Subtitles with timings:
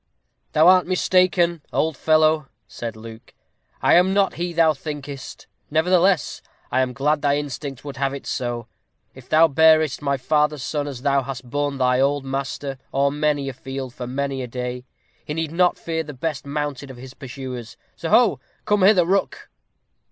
[0.53, 3.35] "Thou art mistaken, old fellow," said Luke;
[3.83, 8.25] "I am not he thou thinkest; nevertheless, I am glad thy instinct would have it
[8.25, 8.65] so.
[9.13, 13.47] If thou bearest my father's son as thou hast borne thy old master, o'er many
[13.47, 14.85] a field for many a day,
[15.23, 17.77] he need not fear the best mounted of his pursuers.
[17.95, 18.39] Soho!
[18.65, 19.51] come hither, Rook."